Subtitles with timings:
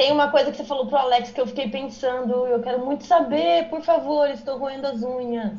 [0.00, 3.04] Tem uma coisa que você falou pro Alex que eu fiquei pensando, eu quero muito
[3.04, 5.58] saber, por favor, estou roendo as unhas.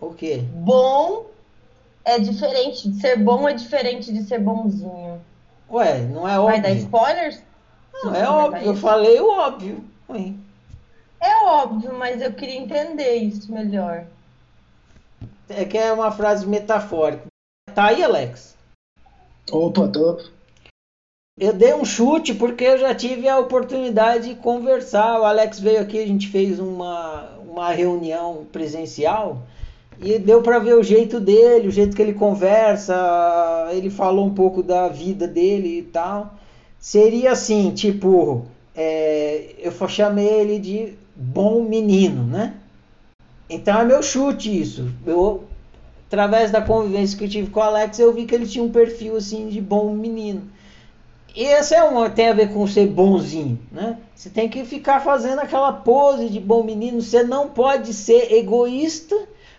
[0.00, 0.44] O quê?
[0.52, 1.26] Bom
[2.04, 5.20] é diferente, de ser bom é diferente de ser bonzinho.
[5.68, 6.84] Ué, não é Vai dar óbvio?
[6.84, 7.42] spoilers?
[7.92, 9.84] Não, é óbvio, eu falei o óbvio.
[10.08, 10.34] Ué.
[11.20, 14.04] É óbvio, mas eu queria entender isso melhor.
[15.48, 17.26] É que é uma frase metafórica.
[17.74, 18.54] Tá aí, Alex?
[19.50, 20.20] Opa, tô.
[21.40, 25.18] Eu dei um chute porque eu já tive a oportunidade de conversar.
[25.18, 29.42] O Alex veio aqui, a gente fez uma, uma reunião presencial
[29.98, 32.94] e deu para ver o jeito dele, o jeito que ele conversa.
[33.72, 36.34] Ele falou um pouco da vida dele e tal.
[36.78, 38.44] Seria assim, tipo,
[38.76, 42.56] é, eu chamei ele de bom menino, né?
[43.48, 44.86] Então é meu chute isso.
[45.06, 45.44] Eu,
[46.08, 48.70] através da convivência que eu tive com o Alex, eu vi que ele tinha um
[48.70, 50.42] perfil assim de bom menino.
[51.34, 53.98] E esse é uma, tem a ver com ser bonzinho, né?
[54.14, 57.00] Você tem que ficar fazendo aquela pose de bom menino.
[57.00, 59.16] Você não pode ser egoísta,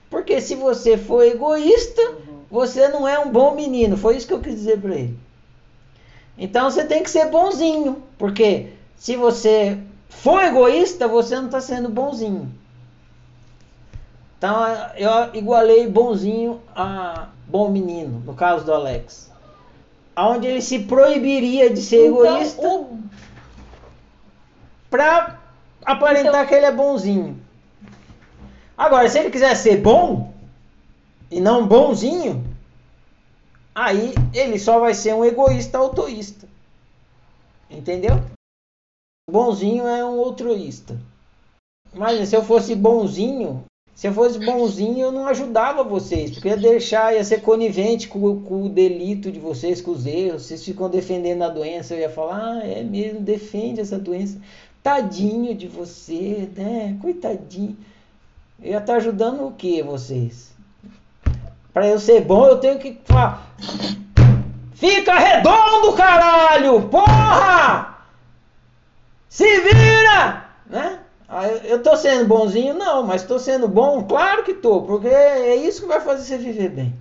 [0.09, 2.01] porque se você for egoísta,
[2.49, 3.97] você não é um bom menino.
[3.97, 5.17] Foi isso que eu quis dizer para ele.
[6.37, 9.77] Então você tem que ser bonzinho, porque se você
[10.09, 12.51] for egoísta, você não está sendo bonzinho.
[14.37, 14.55] Então
[14.95, 19.32] eu igualei bonzinho a bom menino, no caso do Alex.
[20.15, 22.99] Onde ele se proibiria de ser Então, egoísta o-
[24.89, 25.39] para
[25.83, 27.41] aparentar Então- que ele é bonzinho.
[28.77, 30.33] Agora, se ele quiser ser bom
[31.31, 32.43] e não bonzinho,
[33.73, 36.47] aí ele só vai ser um egoísta autoísta.
[37.69, 38.21] Entendeu?
[39.29, 40.99] Bonzinho é um altruísta.
[41.93, 43.63] Mas se eu fosse bonzinho,
[43.95, 48.41] se eu fosse bonzinho, eu não ajudava vocês, porque ia deixar, ia ser conivente com,
[48.41, 50.43] com o delito de vocês, com os erros.
[50.43, 54.39] Vocês ficam defendendo a doença, eu ia falar, ah, é mesmo, defende essa doença.
[54.81, 56.97] Tadinho de você, né?
[57.01, 57.77] Coitadinho.
[58.61, 60.51] Eu ia estar ajudando o que vocês?
[61.71, 63.55] Para eu ser bom, eu tenho que falar.
[64.73, 66.89] Fica redondo, caralho!
[66.89, 67.99] Porra!
[69.29, 70.45] Se vira!
[70.67, 70.99] Né?
[71.35, 72.73] Aí eu tô sendo bonzinho?
[72.75, 74.03] Não, mas tô sendo bom?
[74.03, 76.95] Claro que tô, porque é isso que vai fazer você viver bem.